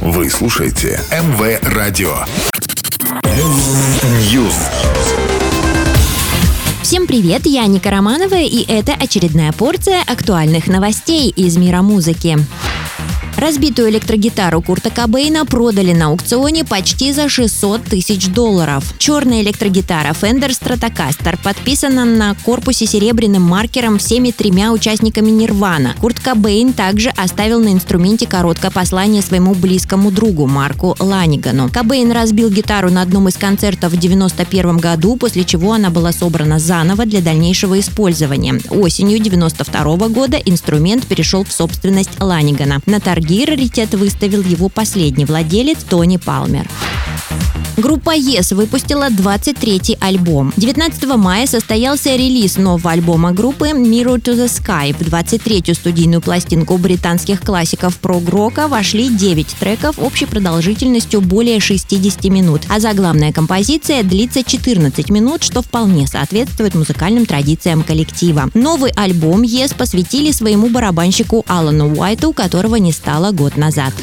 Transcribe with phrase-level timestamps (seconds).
[0.00, 2.24] Вы слушаете МВ Радио.
[4.32, 4.54] News.
[6.80, 12.38] Всем привет, я Ника Романова, и это очередная порция актуальных новостей из мира музыки.
[13.40, 18.92] Разбитую электрогитару Курта Кобейна продали на аукционе почти за 600 тысяч долларов.
[18.98, 25.94] Черная электрогитара Fender Stratocaster подписана на корпусе серебряным маркером всеми тремя участниками Нирвана.
[26.02, 31.70] Курт Кобейн также оставил на инструменте короткое послание своему близкому другу Марку Ланигану.
[31.70, 36.58] Кобейн разбил гитару на одном из концертов в 1991 году, после чего она была собрана
[36.58, 38.60] заново для дальнейшего использования.
[38.68, 42.82] Осенью 1992 года инструмент перешел в собственность Ланигана.
[42.84, 46.66] На торги торги раритет выставил его последний владелец Тони Палмер.
[47.80, 50.52] Группа Yes выпустила 23-й альбом.
[50.58, 54.92] 19 мая состоялся релиз нового альбома группы Mirror to the Sky.
[54.92, 62.60] В 23-ю студийную пластинку британских классиков прог-рока вошли 9 треков общей продолжительностью более 60 минут,
[62.68, 68.50] а заглавная композиция длится 14 минут, что вполне соответствует музыкальным традициям коллектива.
[68.52, 73.94] Новый альбом Yes посвятили своему барабанщику Алану Уайту, которого не стало год назад.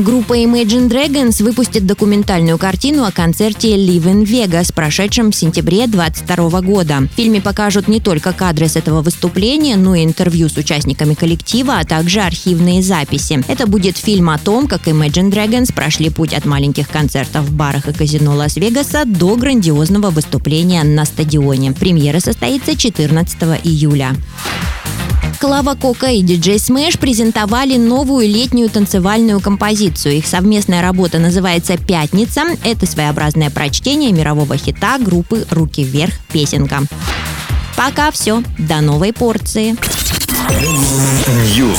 [0.00, 6.60] Группа Imagine Dragons выпустит документальную картину о концерте Live in Vegas, прошедшем в сентябре 2022
[6.62, 7.00] года.
[7.00, 11.80] В фильме покажут не только кадры с этого выступления, но и интервью с участниками коллектива,
[11.80, 13.44] а также архивные записи.
[13.46, 17.86] Это будет фильм о том, как Imagine Dragons прошли путь от маленьких концертов в барах
[17.86, 21.72] и казино Лас-Вегаса до грандиозного выступления на стадионе.
[21.72, 24.16] Премьера состоится 14 июля.
[25.40, 30.18] Клава Кока и DJ Smash презентовали новую летнюю танцевальную композицию.
[30.18, 32.42] Их совместная работа называется «Пятница».
[32.62, 36.12] Это своеобразное прочтение мирового хита группы «Руки вверх.
[36.30, 36.82] Песенка».
[37.74, 38.42] Пока все.
[38.58, 39.76] До новой порции.
[41.56, 41.78] News.